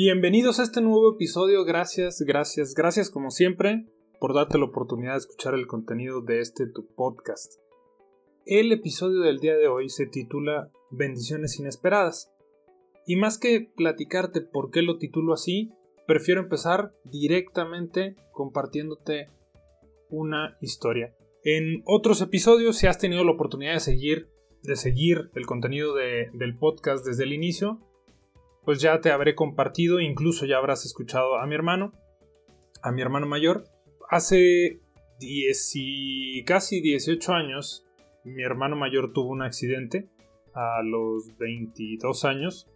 [0.00, 3.84] Bienvenidos a este nuevo episodio, gracias, gracias, gracias como siempre
[4.20, 7.54] por darte la oportunidad de escuchar el contenido de este tu podcast.
[8.46, 12.32] El episodio del día de hoy se titula Bendiciones inesperadas.
[13.08, 15.72] Y más que platicarte por qué lo titulo así,
[16.06, 19.30] prefiero empezar directamente compartiéndote
[20.10, 21.12] una historia.
[21.42, 24.28] En otros episodios, si has tenido la oportunidad de seguir,
[24.62, 27.80] de seguir el contenido del podcast desde el inicio,
[28.68, 31.94] pues ya te habré compartido, incluso ya habrás escuchado a mi hermano,
[32.82, 33.64] a mi hermano mayor.
[34.10, 34.82] Hace
[35.20, 37.86] 10 y casi 18 años,
[38.24, 40.10] mi hermano mayor tuvo un accidente
[40.52, 42.68] a los 22 años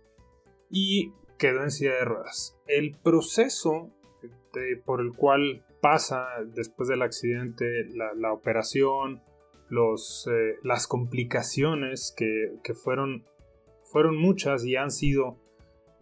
[0.70, 2.56] y quedó en silla de ruedas.
[2.68, 3.90] El proceso
[4.86, 9.20] por el cual pasa después del accidente, la, operación,
[9.68, 13.26] los, eh, las complicaciones que, que, fueron,
[13.84, 15.41] fueron muchas y han sido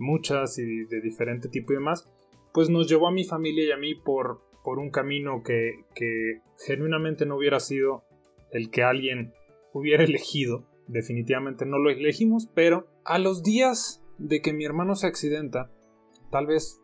[0.01, 2.11] muchas y de diferente tipo y demás,
[2.53, 6.41] pues nos llevó a mi familia y a mí por, por un camino que, que
[6.67, 8.05] genuinamente no hubiera sido
[8.51, 9.33] el que alguien
[9.73, 10.65] hubiera elegido.
[10.89, 15.71] Definitivamente no lo elegimos, pero a los días de que mi hermano se accidenta,
[16.31, 16.81] tal vez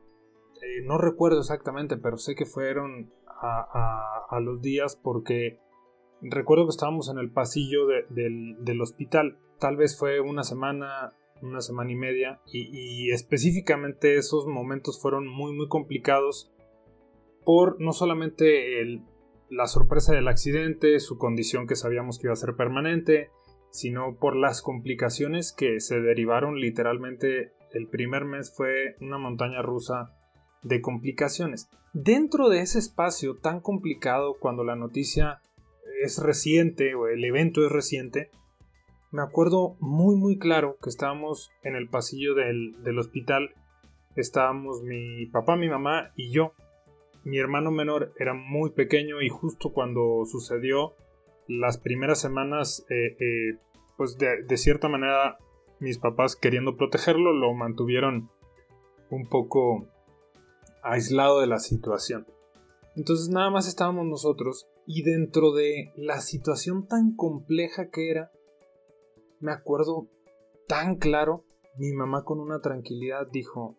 [0.63, 5.59] eh, no recuerdo exactamente, pero sé que fueron a, los días porque
[6.23, 9.39] recuerdo que estábamos en el pasillo del, del, hospital.
[9.59, 15.53] Tal vez fue una semana una semana y media y, específicamente esos momentos fueron muy
[15.53, 16.53] muy complicados
[17.45, 19.03] por no solamente el,
[19.51, 23.31] la sorpresa del accidente, su condición que sabíamos que iba a ser permanente,
[23.71, 30.13] sino por las complicaciones que se derivaron literalmente el primer mes fue una montaña rusa
[30.63, 31.69] de complicaciones.
[31.93, 35.41] Dentro de ese espacio tan complicado cuando la noticia
[36.03, 38.31] es reciente o el evento es reciente,
[39.17, 43.55] me acuerdo muy muy claro que estábamos en el pasillo del, hospital,
[44.15, 46.53] estábamos mi papá, mi mamá y yo.
[47.25, 50.93] Mi hermano menor era muy pequeño y justo cuando sucedió
[51.49, 53.59] las primeras semanas, eh, eh,
[53.97, 55.39] pues de, cierta manera
[55.81, 58.29] mis papás queriendo protegerlo lo mantuvieron
[59.09, 59.87] un poco
[60.83, 62.27] aislado de la situación.
[62.97, 68.31] Entonces nada más estábamos nosotros y dentro de la situación tan compleja que era,
[69.41, 70.09] me acuerdo
[70.67, 71.45] tan claro,
[71.77, 73.77] mi mamá con una tranquilidad dijo,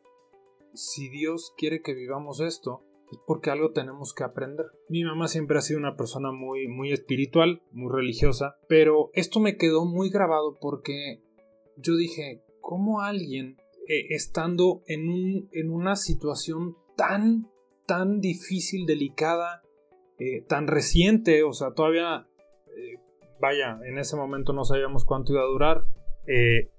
[0.74, 4.66] si Dios quiere que vivamos esto, es porque algo tenemos que aprender.
[4.90, 9.58] Mi mamá siempre ha sido una persona muy, muy espiritual, muy religiosa, pero esto me
[9.58, 11.22] quedó muy grabado porque
[11.78, 13.58] yo dije, ¿cómo alguien,
[13.88, 17.50] eh, estando en, un, en una situación tan,
[17.86, 19.62] tan difícil, delicada,
[20.20, 22.27] eh, tan reciente, o sea, todavía
[23.40, 25.84] vaya, en ese momento no sabíamos cuánto iba a durar.
[26.28, 26.72] Eh,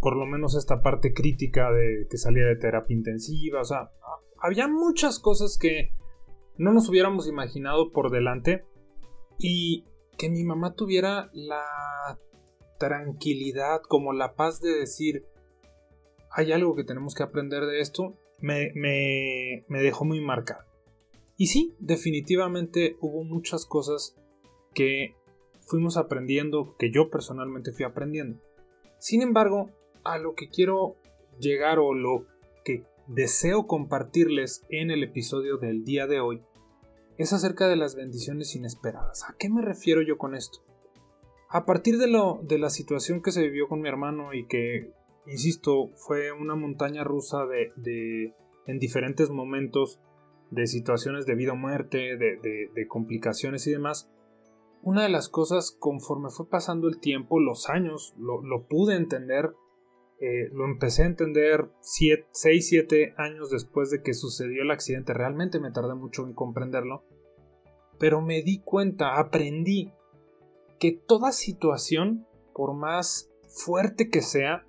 [0.00, 3.60] por lo menos esta parte crítica de que salía de terapia intensiva.
[3.60, 3.90] O sea,
[4.40, 5.90] había muchas cosas que
[6.56, 8.64] no nos hubiéramos imaginado por delante.
[9.38, 9.84] Y
[10.18, 12.18] que mi mamá tuviera la
[12.78, 15.24] tranquilidad, como la paz de decir,
[16.30, 20.64] hay algo que tenemos que aprender de esto, me, me, dejó muy marcado.
[21.36, 24.16] Y sí, definitivamente hubo muchas cosas
[24.74, 25.14] que
[25.68, 28.40] fuimos aprendiendo, que yo personalmente fui aprendiendo.
[28.98, 29.70] Sin embargo,
[30.02, 30.96] a lo que quiero
[31.38, 32.26] llegar o lo
[32.64, 36.42] que deseo compartirles en el episodio del día de hoy
[37.18, 39.24] es acerca de las bendiciones inesperadas.
[39.28, 40.60] ¿A qué me refiero yo con esto?
[41.50, 44.92] A partir de, lo, de la situación que se vivió con mi hermano y que,
[45.26, 48.34] insisto, fue una montaña rusa de, de
[48.66, 50.00] en diferentes momentos
[50.50, 54.10] de situaciones de vida o muerte, de, de complicaciones y demás,
[54.88, 59.52] una de las cosas conforme fue pasando el tiempo, los años, lo, pude entender,
[60.18, 65.60] eh, lo empecé a entender 6, 7 años después de que sucedió el accidente, realmente
[65.60, 67.04] me tardé mucho en comprenderlo,
[67.98, 69.92] pero me di cuenta, aprendí
[70.80, 74.64] que toda situación, por más fuerte que sea,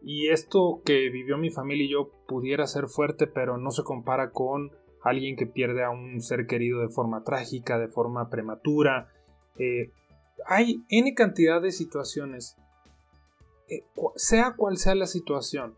[0.00, 4.30] y esto que vivió mi familia y yo pudiera ser fuerte, pero no se compara
[4.30, 4.70] con
[5.02, 9.10] alguien que pierde a un ser querido de forma trágica, de forma prematura,
[9.58, 9.90] eh,
[10.46, 12.56] hay N cantidad de situaciones
[13.68, 13.82] eh,
[14.16, 15.74] sea cual sea la situación,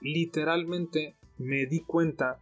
[0.00, 2.40] literalmente me di cuenta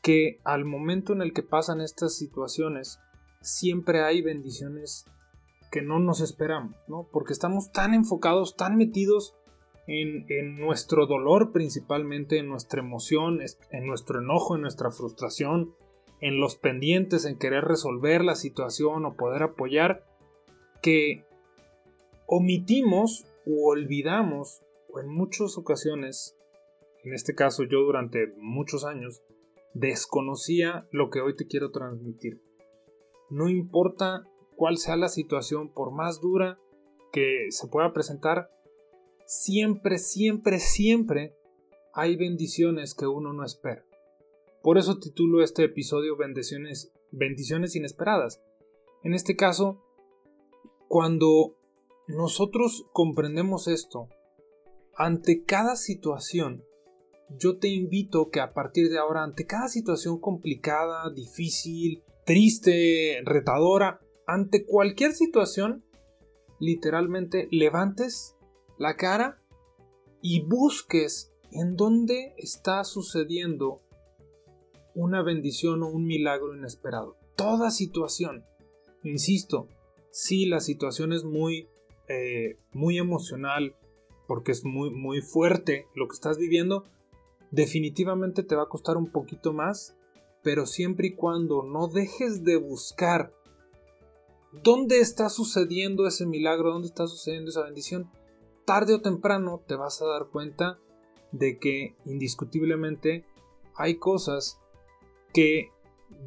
[0.00, 3.00] que al momento en el que pasan estas situaciones,
[3.40, 5.06] siempre hay bendiciones
[5.72, 7.08] que no nos esperamos, ¿no?
[7.10, 9.34] Porque estamos tan enfocados, tan metidos
[9.88, 13.40] en, en, nuestro dolor principalmente, en nuestra emoción,
[13.70, 15.74] en nuestro enojo, en nuestra frustración,
[16.24, 20.06] en los pendientes, en querer resolver la situación o poder apoyar,
[20.80, 21.22] que
[22.26, 26.34] omitimos o olvidamos, o en muchas ocasiones,
[27.02, 29.22] en este caso yo durante muchos años,
[29.74, 32.40] desconocía lo que hoy te quiero transmitir.
[33.28, 34.24] No importa
[34.56, 36.58] cuál sea la situación, por más dura
[37.12, 38.48] que se pueda presentar,
[39.26, 41.34] siempre, siempre, siempre
[41.92, 43.84] hay bendiciones que uno no espera.
[44.64, 48.40] Por eso titulo este episodio Bendiciones, bendiciones inesperadas.
[49.02, 49.84] En este caso,
[50.88, 51.58] cuando
[52.08, 54.08] nosotros comprendemos esto,
[54.96, 56.64] ante cada situación,
[57.28, 64.00] yo te invito que a partir de ahora, ante cada situación complicada, difícil, triste, retadora,
[64.26, 65.84] ante cualquier situación,
[66.58, 68.34] literalmente levantes
[68.78, 69.42] la cara
[70.22, 73.83] y busques en dónde está sucediendo
[74.94, 77.16] una bendición o un milagro inesperado.
[77.36, 78.44] Toda situación.
[79.02, 79.68] Insisto,
[80.10, 81.68] si la situación es muy,
[82.08, 83.74] eh, muy emocional,
[84.26, 86.84] porque es muy, muy fuerte lo que estás viviendo,
[87.50, 89.96] definitivamente te va a costar un poquito más,
[90.42, 93.32] pero siempre y cuando no dejes de buscar
[94.62, 98.10] dónde está sucediendo ese milagro, dónde está sucediendo esa bendición,
[98.64, 100.78] tarde o temprano te vas a dar cuenta
[101.32, 103.24] de que indiscutiblemente
[103.74, 104.60] hay cosas
[105.34, 105.68] que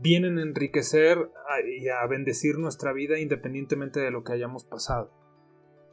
[0.02, 1.32] vienen a enriquecer
[1.80, 5.12] y a bendecir nuestra vida independientemente de lo que hayamos pasado.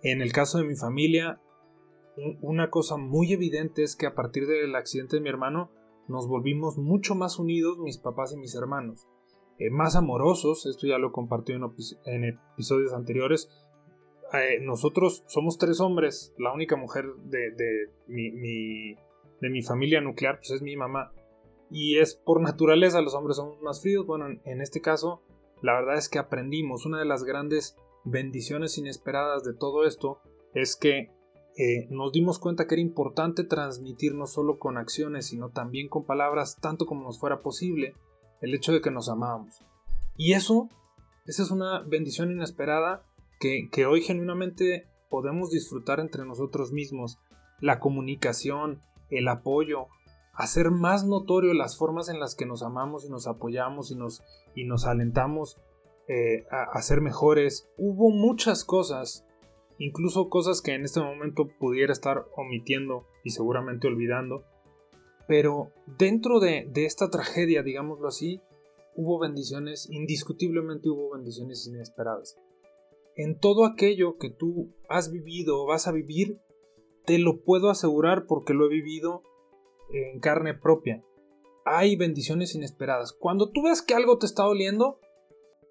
[0.03, 1.41] En el caso de mi familia,
[2.43, 5.71] una cosa muy evidente es que a partir del accidente de mi hermano
[6.09, 9.09] nos volvimos mucho más unidos mis papás y mis hermanos.
[9.59, 13.49] Eh, más amorosos, esto ya lo compartí en, episodios anteriores.
[14.33, 18.95] Eh, nosotros somos tres hombres, la única mujer de, de, mi,
[19.41, 21.13] de mi familia nuclear pues es mi mamá
[21.75, 24.06] y es por naturaleza los hombres son más fríos.
[24.06, 25.23] Bueno, en este caso,
[25.61, 26.87] la verdad es que aprendimos.
[26.87, 30.21] Una de las grandes bendiciones inesperadas de todo esto
[30.55, 31.11] es que
[31.59, 36.06] eh, nos dimos cuenta que era importante transmitir no solo con acciones, sino también con
[36.06, 37.97] palabras, tanto como nos fuera posible,
[38.41, 39.56] el hecho de que nos amábamos.
[40.17, 40.69] Y eso,
[41.27, 43.05] esa es una bendición inesperada
[43.41, 47.19] que, que hoy genuinamente podemos disfrutar entre nosotros mismos.
[47.61, 48.81] La comunicación,
[49.11, 49.88] el apoyo,
[50.35, 54.23] hacer más notorio las formas en las que nos amamos y nos apoyamos y nos,
[54.55, 55.59] y nos alentamos
[56.09, 57.69] eh, a, ser mejores.
[57.79, 59.27] Hubo muchas cosas,
[59.79, 64.45] incluso cosas que en este momento pudiera estar omitiendo y seguramente olvidando,
[65.27, 68.43] pero dentro de, de esta tragedia, digámoslo así,
[68.95, 72.37] hubo bendiciones, indiscutiblemente hubo bendiciones inesperadas.
[73.17, 76.41] En todo aquello que tú has vivido o vas a vivir,
[77.07, 79.23] te lo puedo asegurar porque lo he vivido
[79.93, 81.03] en carne propia.
[81.65, 83.13] Hay bendiciones inesperadas.
[83.13, 85.01] Cuando tú ves que algo te está doliendo,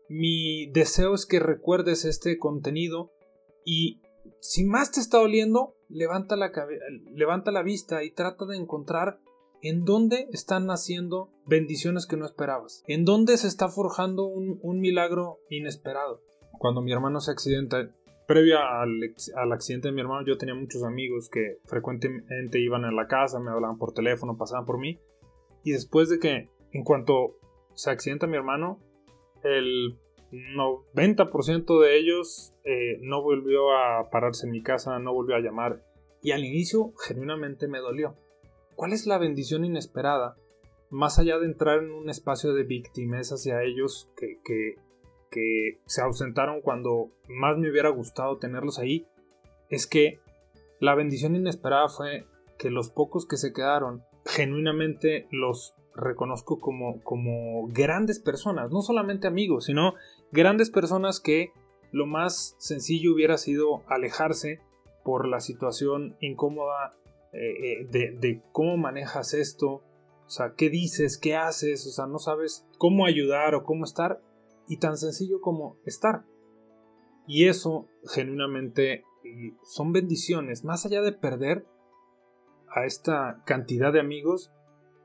[0.10, 3.12] mi deseo es que recuerdes este contenido
[3.66, 4.02] y
[4.40, 6.52] si más te está doliendo, levanta la,
[7.14, 9.20] levanta la vista y trata de encontrar
[9.62, 14.80] en dónde están naciendo bendiciones que no esperabas, en dónde se está forjando un, un
[14.82, 16.22] milagro inesperado.
[16.60, 17.90] Cuando mi hermano se accidenta,
[18.28, 19.00] previo al,
[19.52, 23.52] accidente de mi hermano, yo tenía muchos amigos que frecuentemente iban a la casa, me
[23.52, 25.00] hablaban por teléfono, pasaban por mí.
[25.64, 27.38] Y después de que, en cuanto
[27.74, 28.80] se accidenta mi hermano,
[29.44, 29.98] el
[30.32, 35.84] 90% de ellos eh, no volvió a pararse en mi casa, no volvió a llamar.
[36.22, 38.16] Y al inicio, genuinamente me dolió.
[38.76, 40.38] ¿Cuál es la bendición inesperada?
[40.90, 44.76] Más allá de entrar en un espacio de víctimas hacia ellos, que, que
[45.34, 49.08] que se ausentaron cuando más me hubiera gustado tenerlos ahí,
[49.70, 50.20] es que
[50.80, 52.26] la bendición inesperada fue
[52.60, 59.28] que los pocos que se quedaron, genuinamente los reconozco como, como grandes personas, no solamente
[59.28, 59.96] amigos, sino
[60.32, 61.52] grandes personas que
[61.92, 64.60] lo más sencillo hubiera sido alejarse
[65.04, 66.96] por la situación incómoda
[67.34, 69.82] eh, eh, de, de, cómo manejas esto,
[70.26, 74.22] o sea, qué dices, qué haces, o sea, no sabes cómo ayudar o cómo estar,
[74.68, 76.26] y tan sencillo como estar.
[77.28, 79.04] Y eso genuinamente
[79.64, 81.66] son bendiciones, más allá de perder
[82.70, 84.52] a esta cantidad de amigos,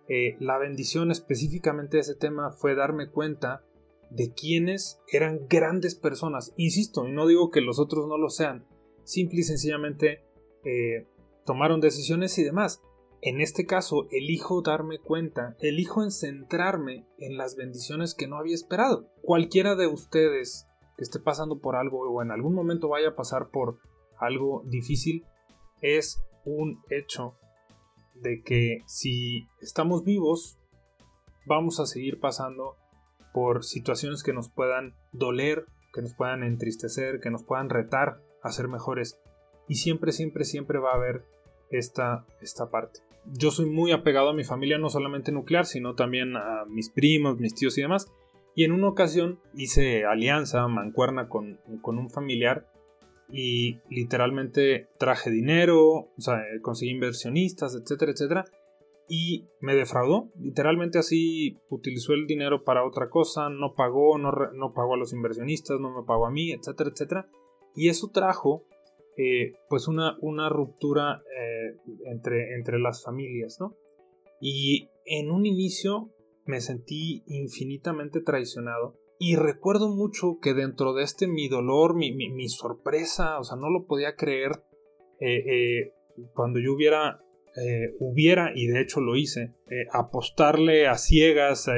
[0.09, 3.63] eh, la bendición específicamente de ese tema fue darme cuenta
[4.11, 6.55] de quienes eran grandes personas.
[6.57, 8.67] Insisto, y no digo que los otros no lo sean,
[9.05, 10.25] simple y sencillamente
[10.65, 11.07] eh,
[11.45, 12.83] tomaron decisiones y demás.
[13.21, 18.55] En este caso, elijo darme cuenta, elijo en centrarme en las bendiciones que no había
[18.55, 19.11] esperado.
[19.23, 23.51] Cualquiera de ustedes que esté pasando por algo o en algún momento vaya a pasar
[23.51, 23.79] por
[24.19, 25.25] algo difícil,
[25.81, 27.35] es un hecho
[28.15, 30.59] de que si estamos vivos,
[31.47, 32.77] vamos a seguir pasando
[33.33, 38.51] por situaciones que nos puedan doler, que nos puedan entristecer, que nos puedan retar a
[38.53, 39.21] ser mejores.
[39.69, 41.25] Y siempre, siempre, siempre va a haber
[41.71, 43.08] esta, esta parte.
[43.33, 47.39] Yo soy muy apegado a mi familia, no solamente nuclear, sino también a mis primos,
[47.39, 48.11] mis tíos y demás.
[48.55, 52.67] Y en una ocasión hice alianza, mancuerna con, con un familiar
[53.31, 58.45] y literalmente traje dinero, o sea, conseguí inversionistas, etcétera, etcétera.
[59.09, 64.75] Y me defraudó, literalmente así utilizó el dinero para otra cosa, no pagó, no, no
[64.75, 67.29] pagó a los inversionistas, no me pagó a mí, etcétera, etcétera.
[67.75, 68.65] Y eso trajo
[69.21, 73.75] eh, pues una, una ruptura eh, entre, entre las familias, ¿no?
[74.41, 76.07] Y en un inicio
[76.45, 82.49] me sentí infinitamente traicionado y recuerdo mucho que dentro de este mi dolor, mi, mi,
[82.49, 84.63] sorpresa, o sea, no lo podía creer,
[85.19, 85.93] eh,
[86.33, 87.21] cuando yo hubiera,
[87.99, 89.53] hubiera, y de hecho lo hice,
[89.93, 91.69] apostarle a ciegas,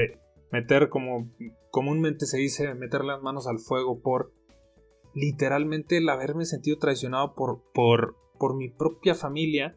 [0.53, 1.33] meter como
[1.71, 4.35] comúnmente se dice, meter las manos al fuego por
[5.15, 9.77] literalmente el haberme sentido traicionado por, por, por mi propia familia.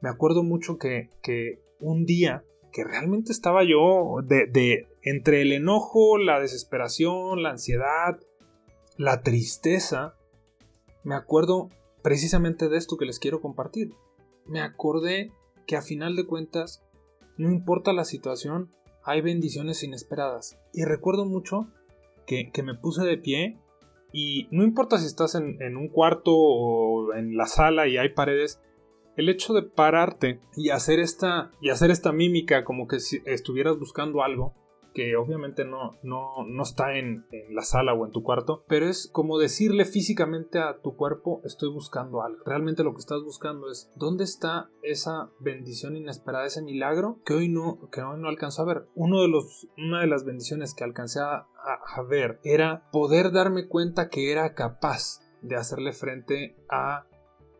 [0.00, 5.52] Me acuerdo mucho que, que un día que realmente estaba yo de, de, entre el
[5.52, 8.18] enojo, la desesperación, la ansiedad,
[8.96, 10.14] la tristeza,
[11.02, 11.68] me acuerdo
[12.02, 13.94] precisamente de esto que les quiero compartir.
[14.46, 15.32] Me acordé
[15.66, 16.82] que a final de cuentas,
[17.36, 18.70] no importa la situación,
[19.02, 20.58] hay bendiciones inesperadas.
[20.72, 21.68] Y recuerdo mucho
[22.26, 23.58] que, que me puse de pie
[24.12, 28.60] y no importa si estás en, un cuarto o en la sala y hay paredes,
[29.16, 33.78] el hecho de pararte y hacer esta, y hacer esta mímica como que si estuvieras
[33.78, 34.54] buscando algo,
[34.92, 39.08] que obviamente no, no, no está en, la sala o en tu cuarto, pero es
[39.12, 42.42] como decirle físicamente a tu cuerpo estoy buscando algo.
[42.44, 47.48] Realmente lo que estás buscando es dónde está esa bendición inesperada, ese milagro que hoy
[47.48, 48.86] no, que hoy no alcanzo a ver.
[48.94, 51.46] Uno de los, una de las bendiciones que alcancé a,
[52.08, 57.06] ver era poder darme cuenta que era capaz de hacerle frente a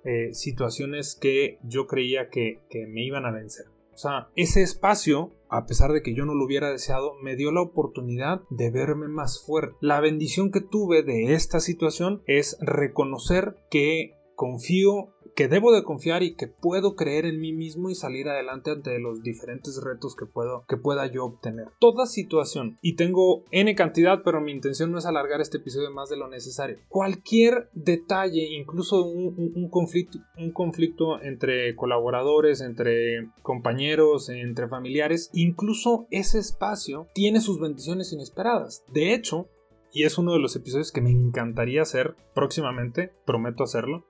[0.05, 3.67] eh, situaciones que yo creía que, que me iban a vencer.
[4.01, 7.53] O sea, ese espacio a pesar de que yo no lo hubiera deseado, me dio
[7.53, 9.77] la oportunidad de verme más fuerte.
[9.81, 16.23] La bendición que tuve de esta situación es reconocer que confío que debo de confiar
[16.23, 20.27] y que puedo creer en mí mismo y salir adelante ante los diferentes retos que
[20.27, 21.69] puedo que pueda yo obtener.
[21.79, 26.09] Toda situación y tengo n cantidad, pero mi intención no es alargar este episodio más
[26.09, 26.79] de lo necesario.
[26.89, 36.39] Cualquier detalle, incluso un, conflicto, un conflicto entre colaboradores, entre compañeros, entre familiares, incluso ese
[36.39, 38.85] espacio tiene sus bendiciones inesperadas.
[38.93, 39.49] De hecho,
[39.93, 44.07] y es uno de los episodios que me encantaría hacer próximamente, prometo hacerlo,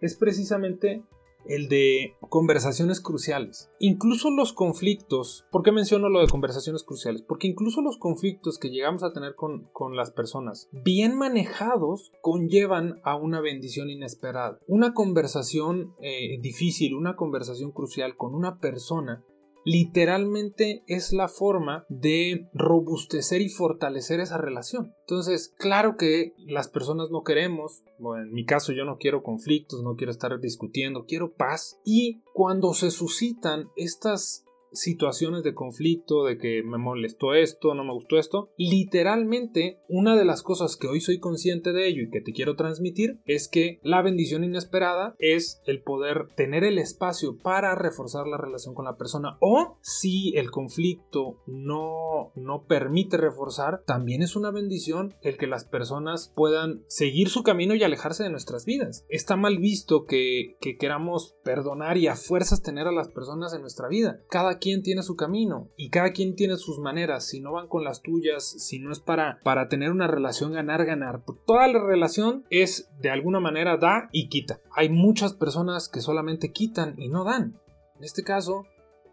[0.00, 1.02] es precisamente
[1.48, 3.70] el de conversaciones cruciales.
[3.78, 7.22] Incluso los conflictos, ¿por qué menciono lo de conversaciones cruciales?
[7.22, 13.16] Porque incluso los conflictos que llegamos a tener con, las personas, bien manejados, conllevan a
[13.16, 14.58] una bendición inesperada.
[14.66, 19.24] Una conversación eh, difícil, una conversación crucial con una persona
[19.66, 24.94] literalmente es la forma de robustecer y fortalecer esa relación.
[25.00, 29.96] Entonces, claro que las personas no queremos, en mi caso yo no quiero conflictos, no
[29.96, 31.80] quiero estar discutiendo, quiero paz.
[31.84, 37.92] Y cuando se suscitan estas situaciones de conflicto, de que me molestó esto, no me
[37.92, 42.20] gustó esto, literalmente una de las cosas que hoy soy consciente de ello y que
[42.20, 47.74] te quiero transmitir es que la bendición inesperada es el poder tener el espacio para
[47.74, 54.22] reforzar la relación con la persona o si el conflicto no, no permite reforzar, también
[54.22, 58.64] es una bendición el que las personas puedan seguir su camino y alejarse de nuestras
[58.64, 59.04] vidas.
[59.08, 63.60] Está mal visto que, que queramos perdonar y a fuerzas tener a las personas en
[63.60, 64.20] nuestra vida.
[64.28, 67.26] Cada quien tiene su camino y cada quien tiene sus maneras.
[67.28, 71.22] Si no van con las tuyas, si no es para, para tener una relación ganar-ganar.
[71.46, 74.60] Toda la relación es de alguna manera da y quita.
[74.72, 77.60] Hay muchas personas que solamente quitan y no dan.
[77.96, 78.64] En este caso,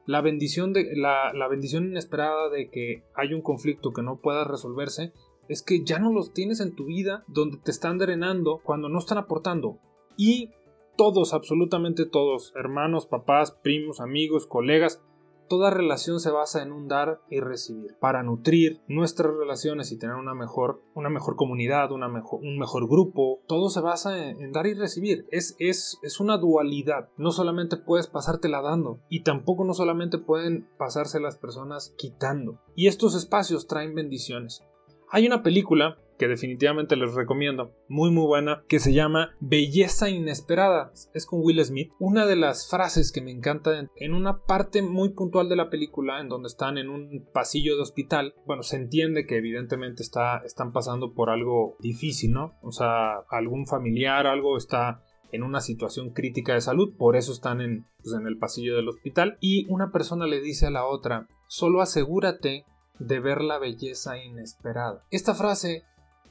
[0.06, 4.44] la bendición, de, la, la bendición inesperada de que hay un conflicto que no pueda
[4.44, 5.14] resolverse
[5.48, 9.00] es que ya no los tienes en tu vida donde te están drenando cuando no
[9.00, 9.80] están aportando.
[10.18, 10.52] Y
[10.96, 15.02] todos, absolutamente todos, hermanos, papás, primos, amigos, colegas,
[15.48, 17.96] Toda relación se basa en un dar y recibir.
[18.00, 22.88] Para nutrir nuestras relaciones y tener una mejor, una mejor comunidad, una mejor, un mejor
[22.88, 25.28] grupo, todo se basa en, dar y recibir.
[25.32, 27.10] Es, es, es una dualidad.
[27.18, 32.60] No solamente puedes pasártela dando y tampoco no solamente pueden pasarse las personas quitando.
[32.76, 34.64] Y estos espacios traen bendiciones.
[35.10, 40.94] Hay una película que definitivamente les recomiendo, muy muy buena, que se llama Belleza Inesperada.
[41.13, 41.92] Es con Will Smith.
[42.00, 46.22] Una de las frases que me encanta en una parte muy puntual de la película,
[46.22, 50.72] en donde están en un pasillo de hospital, bueno, se entiende que evidentemente está, están
[50.72, 52.53] pasando por algo difícil, ¿no?
[52.62, 55.03] O sea, algún familiar, algo está
[55.34, 58.88] en una situación crítica de salud, por eso están en, pues, en el pasillo del
[58.88, 62.63] hospital, y una persona le dice a la otra, solo asegúrate
[63.00, 65.03] de ver la belleza inesperada.
[65.10, 65.84] Esta frase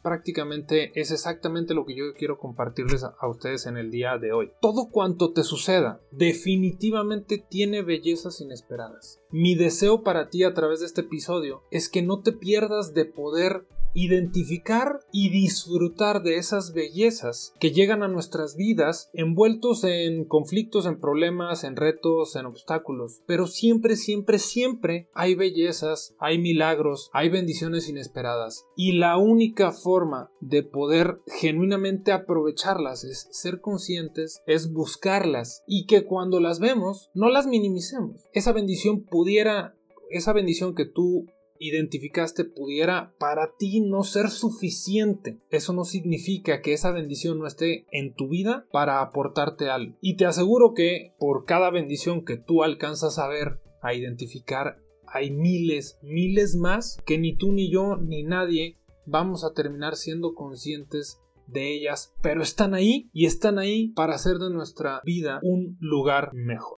[0.02, 4.52] prácticamente es exactamente lo que yo quiero compartirles a, ustedes en el día de hoy.
[4.60, 9.20] Todo cuanto te suceda definitivamente tiene bellezas inesperadas.
[9.30, 13.04] Mi deseo para ti a través de este episodio es que no te pierdas de
[13.04, 20.86] poder identificar y disfrutar de esas bellezas que llegan a nuestras vidas envueltos en conflictos,
[20.86, 23.22] en problemas, en retos, en obstáculos.
[23.26, 28.64] Pero siempre, siempre, siempre hay bellezas, hay milagros, hay bendiciones inesperadas.
[28.76, 36.04] Y la única forma de poder genuinamente aprovecharlas es ser conscientes, es buscarlas y que
[36.04, 38.28] cuando las vemos no las minimicemos.
[38.32, 39.74] Esa bendición pudiera,
[40.10, 41.26] esa bendición que tú
[41.62, 45.38] identificaste pudiera para ti no ser suficiente.
[45.50, 49.96] Eso no significa que esa bendición no esté en tu vida para aportarte algo.
[50.00, 55.30] Y te aseguro que por cada bendición que tú alcanzas a ver, a identificar, hay
[55.30, 61.18] miles, miles más que ni tú ni yo ni nadie vamos a terminar siendo conscientes
[61.46, 66.30] de ellas, pero están ahí y están ahí para hacer de nuestra vida un lugar
[66.32, 66.78] mejor.